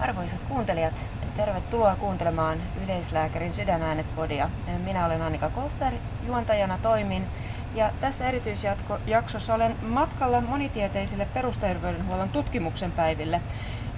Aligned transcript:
Arvoisat 0.00 0.40
kuuntelijat, 0.48 1.06
tervetuloa 1.36 1.96
kuuntelemaan 1.96 2.58
Yleislääkärin 2.84 3.52
sydänäänet-podia. 3.52 4.50
Minä 4.84 5.06
olen 5.06 5.22
Annika 5.22 5.50
Kolster, 5.50 5.92
juontajana 6.26 6.78
toimin 6.82 7.26
ja 7.74 7.90
tässä 8.00 8.28
erityisjaksossa 8.28 9.54
olen 9.54 9.76
matkalla 9.82 10.40
monitieteisille 10.40 11.28
perusterveydenhuollon 11.34 12.28
tutkimuksen 12.28 12.92
päiville. 12.92 13.40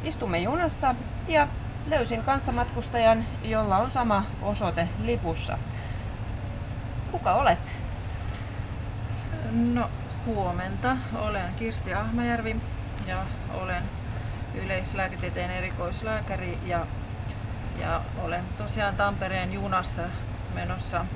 Istumme 0.04 0.38
junassa 0.38 0.94
ja 1.28 1.48
löysin 1.86 2.22
kanssamatkustajan, 2.22 3.24
jolla 3.44 3.76
on 3.76 3.90
sama 3.90 4.24
osoite 4.42 4.88
lipussa. 5.02 5.58
Kuka 7.12 7.34
olet? 7.34 7.80
No, 9.52 9.90
huomenta. 10.26 10.96
Olen 11.14 11.54
Kirsti 11.58 11.94
Ahmajärvi 11.94 12.56
ja 13.06 13.16
olen 13.54 13.82
yleislääketieteen 14.64 15.50
erikoislääkäri 15.50 16.58
ja, 16.66 16.86
ja 17.80 18.00
olen 18.22 18.44
tosiaan 18.58 18.96
Tampereen 18.96 19.52
junassa 19.52 20.02
menossa 20.54 21.06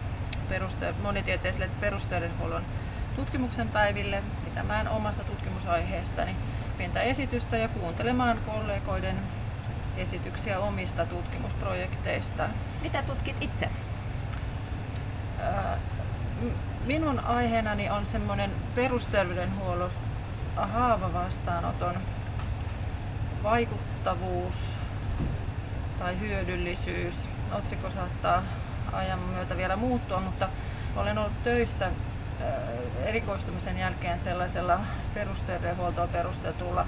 peruste- 0.48 0.94
monitieteiselle 1.02 1.70
perusterveydenhuollon 1.80 2.62
tutkimuksen 3.16 3.68
päiville 3.68 4.22
pitämään 4.44 4.88
omasta 4.88 5.24
tutkimusaiheestani 5.24 6.36
pientä 6.78 7.00
esitystä 7.00 7.56
ja 7.56 7.68
kuuntelemaan 7.68 8.38
kollegoiden 8.46 9.16
esityksiä 9.96 10.58
omista 10.60 11.06
tutkimusprojekteista. 11.06 12.48
Mitä 12.82 13.02
tutkit 13.02 13.36
itse? 13.40 13.68
Minun 16.86 17.20
aiheenani 17.20 17.90
on 17.90 18.06
semmoinen 18.06 18.50
perusterveydenhuollon 18.74 19.90
haavavastaanoton 20.56 21.94
vaikuttavuus 23.42 24.76
tai 25.98 26.20
hyödyllisyys. 26.20 27.28
Otsikko 27.52 27.90
saattaa 27.90 28.42
ajan 28.92 29.18
myötä 29.18 29.56
vielä 29.56 29.76
muuttua, 29.76 30.20
mutta 30.20 30.48
olen 30.96 31.18
ollut 31.18 31.44
töissä 31.44 31.90
erikoistumisen 33.04 33.78
jälkeen 33.78 34.20
sellaisella 34.20 34.80
perusterveydenhuoltoa 35.14 36.06
perustetulla 36.06 36.86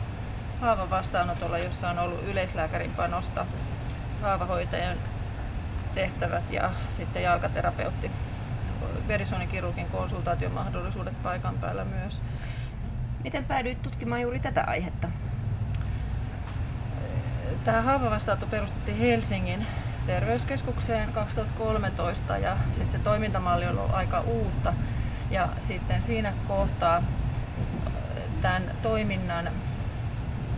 haavavastaanotolla, 0.61 1.59
jossa 1.59 1.91
on 1.91 1.99
ollut 1.99 2.25
yleislääkärin 2.29 2.91
panosta, 2.91 3.47
haavahoitajan 4.23 4.97
tehtävät 5.95 6.53
ja 6.53 6.71
sitten 6.89 7.23
jalkaterapeutti, 7.23 8.11
verisuonikirurgin 9.09 9.87
konsultaatiomahdollisuudet 9.87 11.23
paikan 11.23 11.55
päällä 11.55 11.85
myös. 11.85 12.21
Miten 13.25 13.45
päädyit 13.45 13.83
tutkimaan 13.83 14.23
juuri 14.23 14.41
tätä 14.41 14.65
aihetta? 14.67 15.09
Tämä 17.65 17.83
haavavastaanotto 17.83 18.47
perustettiin 18.47 18.99
Helsingin 18.99 19.67
terveyskeskukseen 20.07 21.13
2013 21.13 22.39
ja 22.39 22.57
sitten 22.67 22.91
se 22.93 22.99
toimintamalli 22.99 23.67
on 23.67 23.79
ollut 23.79 23.95
aika 23.95 24.21
uutta. 24.21 24.73
Ja 25.31 25.49
sitten 25.61 26.03
siinä 26.03 26.33
kohtaa 26.49 27.03
tämän 28.43 28.63
toiminnan, 28.83 29.49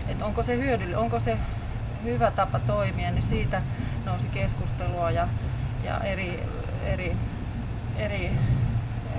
että 0.08 0.24
onko 0.24 0.42
se 0.42 0.56
hyödyllinen, 0.56 0.98
onko 0.98 1.20
se 1.20 1.38
hyvä 2.04 2.30
tapa 2.30 2.58
toimia, 2.58 3.10
niin 3.10 3.24
siitä 3.24 3.62
nousi 4.04 4.26
keskustelua 4.26 5.10
ja, 5.10 5.28
ja 5.84 6.00
eri, 6.00 6.42
eri, 6.84 7.16
eri 7.96 8.30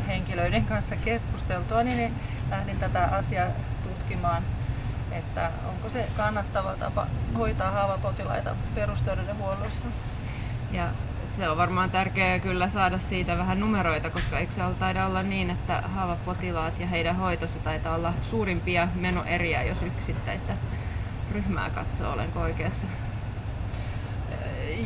henkilöiden 0.08 0.66
kanssa 0.66 0.96
keskusteltua, 0.96 1.84
niin 1.84 2.14
lähdin 2.52 2.80
tätä 2.80 3.04
asiaa 3.04 3.48
tutkimaan 3.84 4.44
että 5.12 5.52
onko 5.68 5.90
se 5.90 6.08
kannattava 6.18 6.76
tapa 6.76 7.08
hoitaa 7.38 7.72
haavapotilaita 7.72 8.56
perusterveydenhuollossa. 8.76 9.88
Ja 10.72 10.88
se 11.28 11.50
on 11.50 11.58
varmaan 11.58 11.92
tärkeää 11.92 12.40
kyllä 12.40 12.68
saada 12.68 13.00
siitä 13.00 13.38
vähän 13.38 13.60
numeroita, 13.60 14.10
koska 14.10 14.40
eikö 14.40 14.52
se 14.52 14.62
taida 14.80 15.06
olla 15.06 15.24
niin, 15.24 15.50
että 15.50 15.82
haavapotilaat 15.82 16.80
ja 16.80 16.88
heidän 16.88 17.16
hoitossa 17.16 17.60
taitaa 17.60 17.96
olla 17.96 18.14
suurimpia 18.22 18.88
menoeriä, 18.96 19.64
jos 19.64 19.82
yksittäistä 19.82 20.54
ryhmää 21.32 21.70
katsoo, 21.70 22.14
olenko 22.14 22.40
oikeassa? 22.40 22.88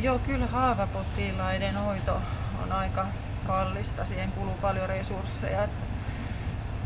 Joo, 0.02 0.18
kyllä 0.18 0.46
haavapotilaiden 0.46 1.74
hoito 1.74 2.20
on 2.62 2.72
aika 2.72 3.06
kallista, 3.46 4.06
siihen 4.06 4.32
kuluu 4.32 4.54
paljon 4.54 4.88
resursseja. 4.88 5.68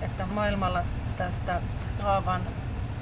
Että 0.03 0.27
maailmalla 0.27 0.83
tästä 1.19 1.61
haavan 2.03 2.41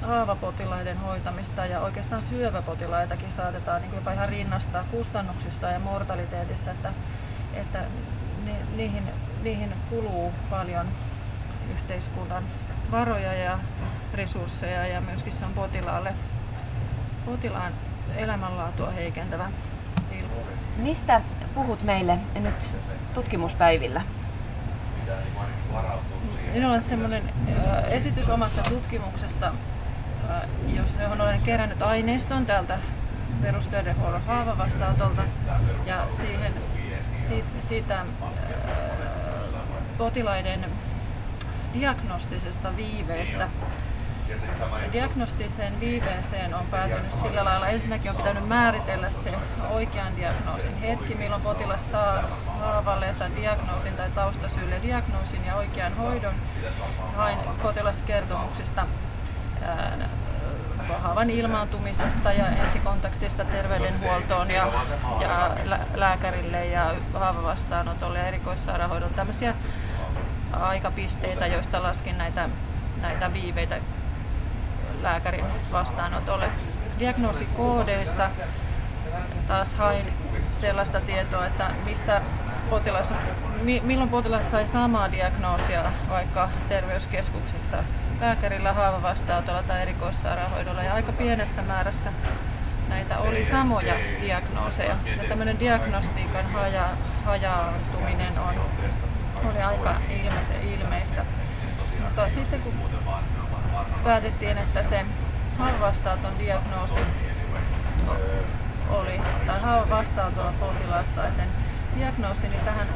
haavapotilaiden 0.03 0.97
hoitamista 0.97 1.65
ja 1.65 1.79
oikeastaan 1.79 2.23
syöväpotilaitakin 2.23 3.31
saatetaan 3.31 3.81
niin 3.81 3.95
jopa 3.95 4.11
ihan 4.11 4.29
rinnastaa 4.29 4.83
kustannuksista 4.91 5.67
ja 5.67 5.79
mortaliteetissa, 5.79 6.71
että, 6.71 6.93
että 7.53 7.79
ni, 8.45 8.51
niihin, 8.75 9.03
niihin 9.43 9.73
kuluu 9.89 10.33
paljon 10.49 10.87
yhteiskunnan 11.71 12.43
varoja 12.91 13.33
ja 13.33 13.59
resursseja 14.13 14.87
ja 14.87 15.01
myöskin 15.01 15.33
se 15.33 15.45
on 15.45 15.53
potilaalle, 15.53 16.13
potilaan 17.25 17.73
elämänlaatua 18.15 18.91
heikentävä 18.91 19.49
ilmiö. 20.11 20.43
Mistä 20.77 21.21
puhut 21.55 21.83
meille 21.83 22.17
nyt 22.35 22.69
tutkimuspäivillä? 23.13 24.01
Minulla 26.53 26.75
on 26.75 26.83
semmoinen 26.83 27.23
esitys 27.89 28.29
omasta 28.29 28.61
tutkimuksesta, 28.61 29.51
johon 30.99 31.21
olen 31.21 31.41
kerännyt 31.41 31.81
aineiston 31.81 32.45
täältä 32.45 32.79
perusterveydenhuollon 33.41 34.21
haavavastaanotolta 34.21 35.21
ja 35.85 36.07
siihen, 36.11 36.53
siitä 37.59 38.05
potilaiden 39.97 40.65
diagnostisesta 41.73 42.77
viiveestä. 42.77 43.47
Diagnostiseen 44.93 45.79
viiveeseen 45.79 46.55
on 46.55 46.65
päätynyt 46.71 47.11
sillä 47.21 47.43
lailla, 47.43 47.67
ensinnäkin 47.67 48.11
on 48.11 48.17
pitänyt 48.17 48.47
määritellä 48.47 49.09
se 49.09 49.33
oikean 49.69 50.15
diagnoosin 50.17 50.77
hetki, 50.77 51.15
milloin 51.15 51.41
potilas 51.41 51.91
saa 51.91 52.23
haavalleensa 52.59 53.25
diagnoosin 53.35 53.93
tai 53.93 54.09
taustasyylle 54.11 54.75
diagnoosin 54.83 55.45
ja 55.45 55.55
oikean 55.55 55.97
hoidon. 55.97 56.33
Hain 57.15 57.39
potilaskertomuksista 57.61 58.85
haavan 61.01 61.29
ilmaantumisesta 61.29 62.31
ja 62.31 62.47
ensikontaktista 62.47 63.45
terveydenhuoltoon 63.45 64.51
ja, 64.51 64.67
ja 65.21 65.49
lääkärille 65.95 66.65
ja 66.65 66.95
haavavastaanotolle 67.13 68.19
ja 68.19 68.27
erikoissairaanhoidon 68.27 69.13
tämmöisiä 69.13 69.53
aikapisteitä, 70.51 71.47
joista 71.47 71.83
laskin 71.83 72.17
näitä, 72.17 72.49
näitä 73.01 73.33
viiveitä 73.33 73.75
lääkärin 75.01 75.45
vastaanotolle. 75.71 76.49
Diagnoosikoodeista 76.99 78.29
taas 79.47 79.73
hain 79.73 80.13
sellaista 80.61 81.01
tietoa, 81.01 81.45
että 81.45 81.71
missä 81.85 82.21
potilas, 82.69 83.13
milloin 83.83 84.09
potilaat 84.09 84.49
sai 84.49 84.67
samaa 84.67 85.11
diagnoosia 85.11 85.83
vaikka 86.09 86.49
terveyskeskuksessa 86.69 87.77
lääkärillä 88.23 88.73
haavavastaanotolla 88.73 89.63
tai 89.63 89.81
erikoissairaanhoidolla 89.81 90.83
ja 90.83 90.93
aika 90.93 91.11
pienessä 91.11 91.61
määrässä 91.61 92.09
näitä 92.89 93.17
oli 93.17 93.45
samoja 93.45 93.95
diagnooseja. 94.21 94.95
Ja 95.17 95.29
tämmöinen 95.29 95.59
diagnostiikan 95.59 96.45
haja, 96.45 96.89
hajaantuminen 97.25 98.39
on, 98.39 98.55
oli 99.49 99.61
aika 99.61 99.95
ilmeisen 100.09 100.73
ilmeistä. 100.73 101.25
Mutta 102.03 102.29
sitten 102.29 102.61
kun 102.61 102.73
päätettiin, 104.03 104.57
että 104.57 104.83
se 104.83 105.05
haavavastaanoton 105.57 106.39
diagnoosi 106.39 106.99
oli, 108.89 109.21
tai 109.47 109.59
haavavastaanotolla 109.59 110.53
potilaassa 110.59 111.15
sai 111.15 111.31
sen 111.31 111.47
diagnoosin, 111.99 112.51
niin 112.51 112.65
tähän 112.65 112.87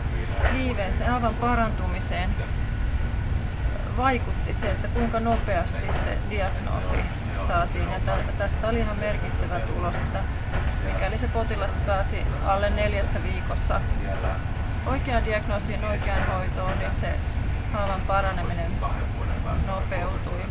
viiveeseen, 0.53 1.11
haavan 1.11 1.33
parantumiseen 1.33 2.29
vaikutti 3.97 4.53
se, 4.53 4.71
että 4.71 4.87
kuinka 4.87 5.19
nopeasti 5.19 5.93
se 6.03 6.17
diagnoosi 6.29 6.97
saatiin. 7.47 7.91
Ja 7.91 7.99
tästä 8.37 8.67
oli 8.67 8.79
ihan 8.79 8.97
merkitsevä 8.97 9.59
tulos, 9.59 9.95
että 9.95 10.19
mikäli 10.93 11.17
se 11.17 11.27
potilas 11.27 11.79
pääsi 11.85 12.25
alle 12.45 12.69
neljässä 12.69 13.23
viikossa 13.23 13.81
oikeaan 14.85 15.25
diagnoosiin, 15.25 15.85
oikeaan 15.85 16.27
hoitoon, 16.27 16.79
niin 16.79 16.95
se 16.99 17.15
haavan 17.73 18.01
paraneminen 18.07 18.71
nopeutui. 19.67 20.41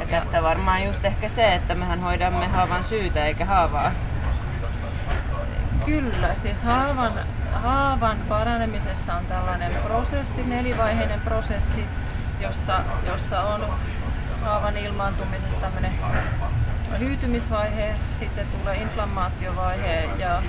Ja 0.00 0.06
tästä 0.06 0.42
varmaan 0.42 0.84
just 0.84 1.04
ehkä 1.04 1.28
se, 1.28 1.54
että 1.54 1.74
mehän 1.74 2.00
hoidamme 2.00 2.46
haavan 2.46 2.84
syytä 2.84 3.24
eikä 3.24 3.44
haavaa. 3.44 3.92
Kyllä, 5.86 6.34
siis 6.34 6.62
haavan, 6.62 7.12
haavan 7.52 8.16
paranemisessa 8.28 9.14
on 9.14 9.26
tällainen 9.26 9.72
prosessi, 9.74 10.42
nelivaiheinen 10.42 11.20
prosessi, 11.20 11.84
jossa, 12.40 12.80
jossa 13.06 13.40
on 13.40 13.60
haavan 14.42 14.76
ilmaantumisessa 14.76 15.58
tämmöinen 15.60 15.92
hyytymisvaihe, 16.98 17.94
sitten 18.18 18.46
tulee 18.46 18.76
inflammaatiovaihe 18.76 20.08
ja 20.18 20.42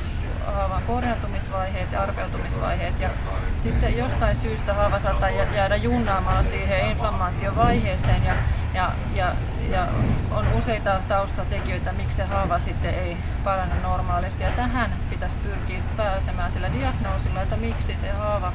haavan 0.45 0.83
korjaantumisvaiheet 0.83 1.91
ja 1.91 2.01
arpeutumisvaiheet. 2.01 2.99
Ja 2.99 3.09
sitten 3.57 3.97
jostain 3.97 4.35
syystä 4.35 4.73
haava 4.73 4.99
saattaa 4.99 5.29
jäädä 5.29 5.75
junnaamaan 5.75 6.43
siihen 6.43 6.89
inflammaatiovaiheeseen 6.89 8.25
ja, 8.25 8.35
ja, 8.73 8.91
ja, 9.15 9.35
ja 9.71 9.87
on 10.31 10.45
useita 10.53 10.99
taustatekijöitä, 11.07 11.93
miksi 11.93 12.17
se 12.17 12.23
haava 12.23 12.59
sitten 12.59 12.93
ei 12.93 13.17
parane 13.43 13.75
normaalisti. 13.83 14.43
Ja 14.43 14.51
tähän 14.51 14.93
pitäisi 15.09 15.35
pyrkiä 15.35 15.79
pääsemään 15.97 16.51
sillä 16.51 16.67
diagnoosilla, 16.73 17.41
että 17.41 17.55
miksi 17.55 17.95
se 17.95 18.11
haava 18.11 18.53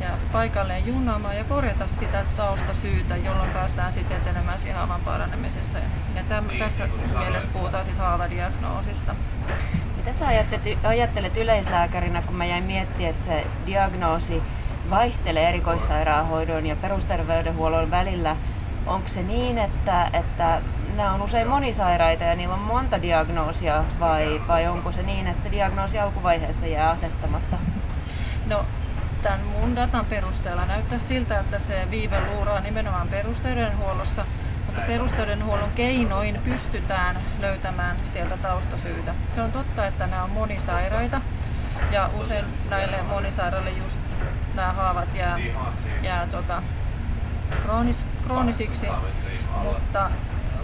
ja 0.00 0.08
paikalleen 0.32 0.86
junnaamaan 0.86 1.36
ja 1.36 1.44
korjata 1.44 1.88
sitä 1.88 2.24
taustasyytä, 2.36 3.16
jolloin 3.16 3.50
päästään 3.50 3.92
sitten 3.92 4.16
etenemään 4.16 4.60
siihen 4.60 4.76
haavan 4.76 5.00
paranemisessa. 5.00 5.78
Ja 6.14 6.22
täm, 6.28 6.44
tässä 6.58 6.88
mielessä 7.18 7.48
puhutaan 7.52 7.84
sitten 7.84 8.04
haavadiagnoosista. 8.04 9.14
Mitä 9.96 10.12
sä 10.12 10.26
ajattelet, 10.26 10.78
ajattelet 10.84 11.36
yleislääkärinä, 11.36 12.22
kun 12.22 12.34
mä 12.34 12.44
jäin 12.44 12.64
miettimään, 12.64 13.10
että 13.10 13.26
se 13.26 13.46
diagnoosi 13.66 14.42
vaihtelee 14.90 15.48
erikoissairaanhoidon 15.48 16.66
ja 16.66 16.76
perusterveydenhuollon 16.76 17.90
välillä. 17.90 18.36
Onko 18.86 19.08
se 19.08 19.22
niin, 19.22 19.58
että, 19.58 20.10
että 20.12 20.60
nämä 20.96 21.12
on 21.12 21.22
usein 21.22 21.48
monisairaita 21.48 22.24
ja 22.24 22.34
niillä 22.34 22.54
on 22.54 22.60
monta 22.60 23.02
diagnoosia 23.02 23.84
vai, 24.00 24.42
vai 24.48 24.66
onko 24.66 24.92
se 24.92 25.02
niin, 25.02 25.26
että 25.26 25.42
se 25.42 25.50
diagnoosi 25.50 25.98
alkuvaiheessa 25.98 26.66
jää 26.66 26.90
asettamatta? 26.90 27.56
No 28.46 28.64
tämän 29.22 29.40
mun 29.40 29.76
datan 29.76 30.06
perusteella 30.06 30.66
näyttää 30.66 30.98
siltä, 30.98 31.40
että 31.40 31.58
se 31.58 31.86
viive 31.90 32.20
luuraa 32.20 32.60
nimenomaan 32.60 33.08
perusterveydenhuollossa, 33.08 34.24
mutta 34.66 34.80
perusterveydenhuollon 34.80 35.72
keinoin 35.74 36.40
pystytään 36.44 37.16
löytämään 37.40 37.96
sieltä 38.04 38.36
taustasyytä. 38.36 39.14
Se 39.34 39.42
on 39.42 39.52
totta, 39.52 39.86
että 39.86 40.06
nämä 40.06 40.24
on 40.24 40.30
monisairaita 40.30 41.20
ja 41.90 42.10
usein 42.20 42.44
näille 42.70 43.02
monisairaille 43.02 43.70
just 43.70 43.98
nämä 44.54 44.72
haavat 44.72 45.14
jää, 45.14 45.38
jää 46.02 46.26
tota, 46.26 46.62
kroonis, 47.62 48.06
kroonisiksi, 48.26 48.86
mutta 49.62 50.10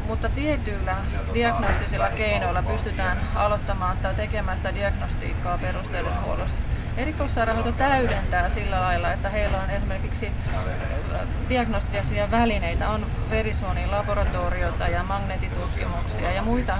mutta 0.09 0.29
tietyillä 0.29 0.97
diagnostisilla 1.35 2.09
keinoilla 2.11 2.63
pystytään 2.63 3.19
aloittamaan 3.35 3.97
tai 3.97 4.15
tekemään 4.15 4.57
sitä 4.57 4.75
diagnostiikkaa 4.75 5.59
perusterveydenhuollossa. 5.59 6.59
Erikoissairaanhoito 6.99 7.73
täydentää 7.73 8.51
sillä 8.51 8.81
lailla, 8.81 9.13
että 9.13 9.29
heillä 9.29 9.63
on 9.63 9.71
esimerkiksi 9.71 10.27
äh, 10.27 11.21
diagnostisia 11.49 12.31
välineitä, 12.31 12.91
on 12.91 13.07
verisuonin 13.31 13.91
laboratoriota 13.91 14.89
ja 14.89 15.03
magneettitutkimuksia 15.03 16.33
ja 16.33 16.43
muita 16.43 16.75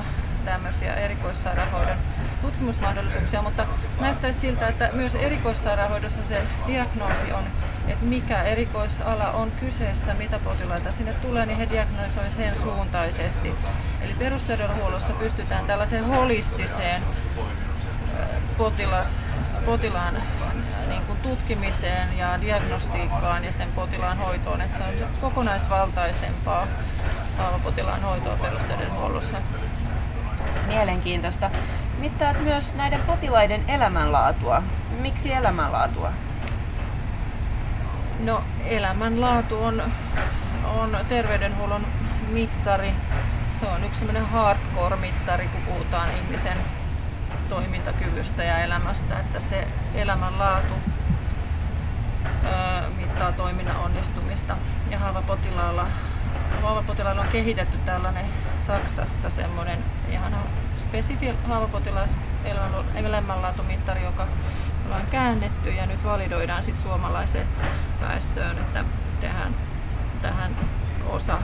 tämmöisiä 0.45 0.95
erikoissairaanhoidon 0.95 1.97
tutkimusmahdollisuuksia, 2.43 3.43
mutta 3.43 3.67
näyttäisi 4.01 4.41
siltä, 4.41 4.69
että 4.69 4.91
myös 4.93 5.15
erikoissairaanhoidossa 5.15 6.25
se 6.25 6.43
diagnoosi 6.67 7.33
on, 7.33 7.45
että 7.89 8.05
mikä 8.05 8.43
erikoisala 8.43 9.31
on 9.31 9.53
kyseessä, 9.61 10.15
mitä 10.15 10.39
potilaita 10.39 10.91
sinne 10.91 11.13
tulee, 11.13 11.47
niin 11.47 11.59
he 11.59 11.69
diagnoisoivat 11.71 12.33
sen 12.33 12.55
suuntaisesti. 12.63 13.55
Eli 14.03 14.15
perusterveydenhuollossa 14.19 15.13
pystytään 15.13 15.65
tällaiseen 15.65 16.05
holistiseen 16.05 17.03
potilas 18.59 19.25
potilaan 19.67 20.15
niin 20.89 21.03
kuin 21.03 21.19
tutkimiseen 21.19 22.19
ja 22.19 22.41
diagnostiikkaan 22.41 23.45
ja 23.45 23.53
sen 23.53 23.73
potilaan 23.73 24.19
hoitoon, 24.19 24.61
että 24.61 24.77
se 24.77 24.83
on 24.83 25.09
kokonaisvaltaisempaa 25.21 26.67
potilaan 27.65 28.03
hoitoa 28.03 28.37
perusterveydenhuollossa. 28.37 29.37
Mielenkiintoista. 30.67 31.51
Mittaat 31.99 32.41
myös 32.41 32.75
näiden 32.75 33.01
potilaiden 33.01 33.65
elämänlaatua. 33.69 34.63
Miksi 35.01 35.33
elämänlaatua? 35.33 36.13
No 38.25 38.43
elämänlaatu 38.65 39.63
on, 39.65 39.83
on 40.65 40.99
terveydenhuollon 41.09 41.87
mittari. 42.33 42.95
Se 43.61 43.67
on 43.67 43.85
yksi 43.85 44.05
hardcore-mittari, 44.33 45.49
kun 45.49 45.61
puhutaan 45.67 46.09
ihmisen 46.11 46.59
toimintakyvystä 47.49 48.45
ja 48.45 48.59
elämästä, 48.59 49.19
että 49.21 49.41
se 49.41 49.69
elämänlaatu 49.95 50.75
mittaa 52.97 53.33
toiminnan 53.33 53.77
onnistumista. 53.77 54.57
Ja 54.91 54.99
haavapotilaalla, 54.99 55.87
haavapotilaalla 56.63 57.23
on 57.23 57.29
kehitetty 57.29 57.79
tällainen 57.79 58.27
Saksassa 58.61 59.31
semmoinen 59.31 59.79
ihan 60.11 60.35
spesifi 60.79 61.35
haavapotilaan 61.49 62.09
elämänlaatumittari, 62.95 64.05
joka 64.05 64.27
ollaan 64.87 65.07
käännetty 65.11 65.71
ja 65.71 65.87
nyt 65.87 66.05
validoidaan 66.05 66.65
sit 66.65 66.79
suomalaiseen 66.79 67.47
väestöön, 68.01 68.59
että 68.59 68.85
tehdään 69.21 69.55
tähän 70.23 70.57
osa, 71.09 71.39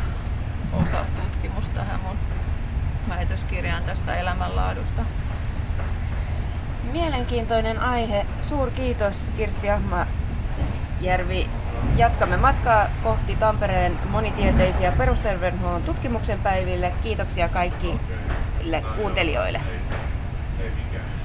osa 0.83 1.05
tutkimusta 1.23 1.75
tähän 1.75 2.01
mun 2.01 2.17
väitöskirjaan 3.09 3.85
tästä 3.85 4.17
elämänlaadusta. 4.17 5.03
Mielenkiintoinen 6.93 7.81
aihe. 7.81 8.27
Suur 8.41 8.71
kiitos 8.71 9.29
Kirsti 9.37 9.69
Ahmajärvi. 9.71 11.49
Jatkamme 11.97 12.37
matkaa 12.37 12.89
kohti 13.03 13.37
Tampereen 13.37 13.99
monitieteisiä 14.11 14.93
perusterveydenhuollon 14.93 15.83
tutkimuksen 15.83 16.39
päiville. 16.41 16.93
Kiitoksia 17.03 17.49
kaikille 17.49 18.85
kuuntelijoille. 18.97 19.61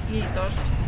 Kiitos. 0.08 0.79